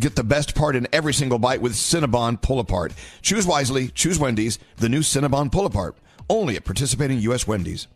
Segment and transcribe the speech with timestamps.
[0.00, 2.92] Get the best part in every single bite with Cinnabon Pull Apart.
[3.22, 5.96] Choose wisely, choose Wendy's, the new Cinnabon Pull Apart.
[6.30, 7.46] Only at participating U.S.
[7.48, 7.88] Wendy's.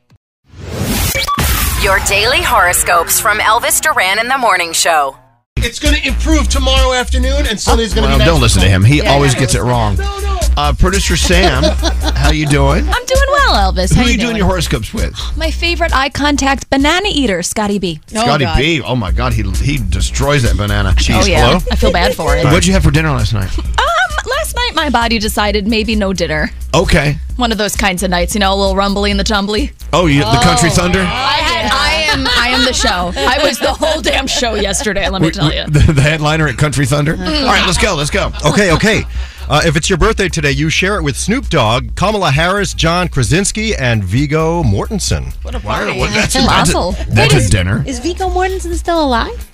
[1.82, 5.16] Your daily horoscopes from Elvis Duran in the Morning Show.
[5.56, 8.24] It's going to improve tomorrow afternoon, and Sunday's going to Well, be.
[8.24, 8.82] don't listen to him.
[8.84, 9.40] He Yeah, always yeah.
[9.40, 9.96] gets it wrong.
[10.00, 11.62] Uh, Producer Sam,
[12.14, 12.88] how you doing?
[12.88, 13.21] I'm doing
[13.52, 13.90] well, Elvis.
[13.90, 14.28] Who How are you doing?
[14.28, 15.14] doing your horoscopes with?
[15.36, 18.00] My favorite eye contact banana eater, Scotty B.
[18.06, 18.80] Scotty B.
[18.82, 20.94] Oh my God, he he destroys that banana.
[21.10, 22.44] oh yeah, I feel bad for it.
[22.44, 23.50] What'd you have for dinner last night?
[23.82, 26.50] Um, last night my body decided maybe no dinner.
[26.74, 27.16] Okay.
[27.36, 29.72] One of those kinds of nights, you know, a little rumbly in the tumbly.
[29.92, 31.00] Oh, you, the Country Thunder.
[31.00, 33.12] I, had, I am, I am the show.
[33.16, 35.08] I was the whole damn show yesterday.
[35.08, 35.64] Let me We- tell you.
[35.72, 37.16] The, the headliner at Country Thunder.
[37.16, 37.40] Mm.
[37.42, 37.94] All right, let's go.
[37.94, 38.30] Let's go.
[38.44, 39.02] Okay, okay.
[39.48, 43.08] Uh, if it's your birthday today, you share it with Snoop Dogg, Kamala Harris, John
[43.08, 45.32] Krasinski, and Viggo Mortensen.
[45.44, 45.98] What a party.
[45.98, 47.84] Well, that's, that's a- that's, a, that's a dinner.
[47.86, 49.48] Is Viggo Mortensen still alive?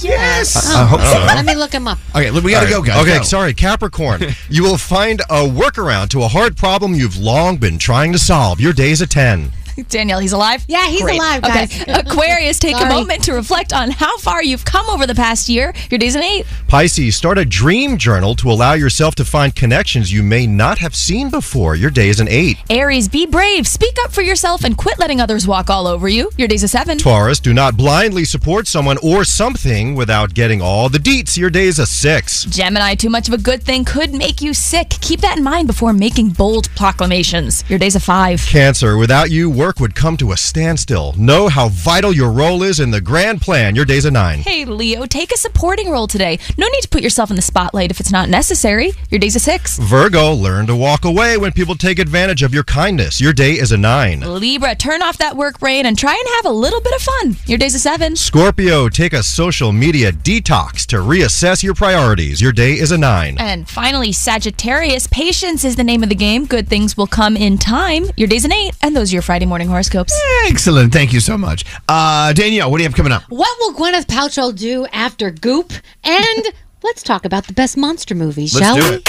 [0.00, 0.56] Yes.
[0.74, 1.18] I- I hope so.
[1.34, 1.98] Let me look him up.
[2.14, 3.02] Okay, we gotta go, guys.
[3.02, 3.22] Okay, Go.
[3.24, 4.22] sorry, Capricorn.
[4.50, 8.60] you will find a workaround to a hard problem you've long been trying to solve.
[8.60, 9.52] Your day's a 10.
[9.88, 10.64] Danielle, he's alive?
[10.68, 11.18] Yeah, he's Great.
[11.18, 11.82] alive, guys.
[11.82, 11.92] Okay.
[12.00, 15.72] Aquarius, take a moment to reflect on how far you've come over the past year.
[15.90, 16.46] Your day's an eight.
[16.68, 20.94] Pisces, start a dream journal to allow yourself to find connections you may not have
[20.94, 21.74] seen before.
[21.76, 22.56] Your day is an 8.
[22.70, 23.66] Aries, be brave.
[23.66, 26.30] Speak up for yourself and quit letting others walk all over you.
[26.36, 26.98] Your day's a seven.
[26.98, 31.36] Taurus, do not blindly support someone or something without getting all the deets.
[31.36, 32.44] Your day is a 6.
[32.44, 34.90] Gemini, too much of a good thing could make you sick.
[35.00, 37.64] Keep that in mind before making bold proclamations.
[37.68, 38.40] Your day's a five.
[38.46, 41.14] Cancer, without you, work would come to a standstill.
[41.16, 43.76] Know how vital your role is in the grand plan.
[43.76, 44.40] Your day's a 9.
[44.40, 46.40] Hey, Leo, take a supporting role today.
[46.58, 48.90] No need to put yourself in the spotlight if it's not necessary.
[49.08, 49.78] Your day's a six.
[49.78, 53.20] Virgo, learn to walk away when people take advantage of your kindness.
[53.20, 54.22] Your day is a 9.
[54.40, 57.36] Libra, turn off that work brain and try and have a little bit of fun.
[57.46, 58.16] Your day's a seven.
[58.16, 62.40] Scorpio, take a social media detox to reassess your priorities.
[62.40, 63.36] Your day is a 9.
[63.38, 66.46] And finally, Sagittarius, patience is the name of the game.
[66.46, 68.06] Good things will come in time.
[68.16, 70.18] Your day's an eight, and those are your Friday morning horoscopes.
[70.46, 70.92] Excellent.
[70.92, 71.64] Thank you so much.
[71.88, 73.22] Uh, Danielle, what do you have coming up?
[73.28, 75.72] What will Gwyneth Paltrow do after Goop?
[76.04, 76.44] And
[76.82, 78.96] let's talk about the best monster movies, Let's shall do we?
[78.96, 79.08] it.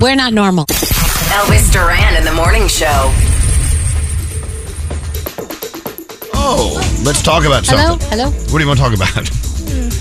[0.00, 0.66] We're not normal.
[0.66, 3.12] Elvis Duran in the Morning Show.
[6.36, 7.86] Oh, let's talk about something.
[7.86, 7.98] Hello?
[7.98, 8.18] something.
[8.18, 8.30] Hello?
[8.30, 9.30] What do you want to talk about?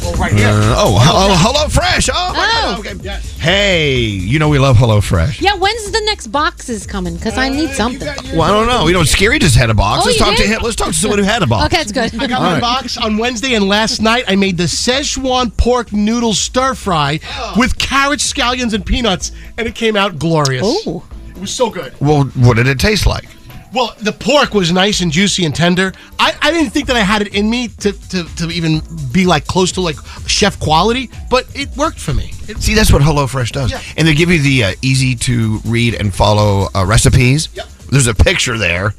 [0.06, 0.48] Oh, right here.
[0.48, 2.10] Uh, oh, oh, Hello Fresh.
[2.14, 2.84] Oh, my Oh.
[2.84, 3.20] God, okay.
[3.40, 5.42] Hey, you know we love Hello Fresh.
[5.42, 7.16] Yeah, when's the next boxes coming?
[7.16, 8.08] Because I need something.
[8.38, 8.88] Well, I don't know.
[8.88, 10.04] You know, Scary just had a box.
[10.04, 10.50] Oh, let's you talk to did?
[10.52, 10.62] him.
[10.62, 11.74] Let's talk to someone who had a box.
[11.74, 12.14] Okay, that's good.
[12.22, 12.62] I got All my right.
[12.62, 17.20] box on Wednesday, and last night I made the Szechuan pork noodle stir fry
[17.58, 20.64] with carrot scallions, and peanuts, and it came out glorious.
[20.66, 21.94] Oh, It was so good.
[22.00, 23.28] Well, what did it taste like?
[23.74, 25.94] Well, the pork was nice and juicy and tender.
[26.20, 28.82] I, I didn't think that I had it in me to, to, to even
[29.12, 29.96] be like close to like
[30.28, 32.32] chef quality, but it worked for me.
[32.48, 33.72] It- See, that's what HelloFresh does.
[33.72, 33.82] Yeah.
[33.98, 37.50] And they give you the uh, easy to read and follow uh, recipes.
[37.56, 37.68] Yep.
[37.90, 38.94] There's a picture there.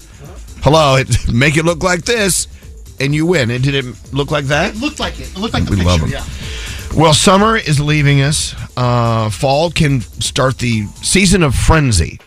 [0.62, 2.48] Hello, it, make it look like this,
[2.98, 3.50] and you win.
[3.52, 4.74] And did it look like that?
[4.74, 5.30] it looked like it.
[5.30, 5.88] It looked like the We picture.
[5.90, 6.08] love 'em.
[6.08, 6.24] Yeah.
[7.00, 8.54] Well, summer is leaving us.
[8.76, 12.18] Uh, fall can start the season of frenzy.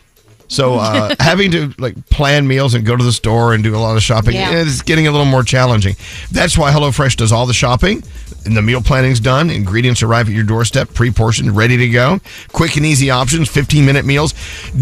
[0.48, 3.78] So uh, having to like plan meals and go to the store and do a
[3.80, 4.52] lot of shopping Yeah.
[4.54, 5.96] is getting a little more challenging.
[6.32, 8.04] That's why HelloFresh does all the shopping.
[8.46, 9.50] And the meal planning's done.
[9.50, 12.20] Ingredients arrive at your doorstep, pre-portioned, ready to go.
[12.54, 14.34] Quick and easy options, 15-minute meals.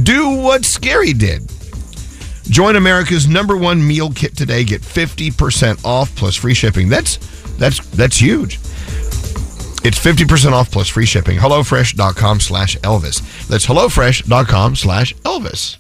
[0.04, 1.52] Do what Scary did.
[2.44, 4.64] Join America's number one meal kit today.
[4.64, 6.90] Get 50% off plus free shipping.
[6.90, 7.18] That's
[7.58, 8.60] that's that's huge.
[9.86, 11.38] It's 50% off plus free shipping.
[11.38, 13.22] HelloFresh.com slash Elvis.
[13.48, 15.78] That's HelloFresh.com slash Elvis.